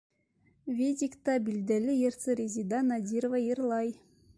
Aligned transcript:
Видикта 0.79 1.35
билдәле 1.49 1.95
йырсы 1.99 2.39
Резеда 2.41 2.81
Надирова 2.91 3.47
йырлай. 3.51 3.99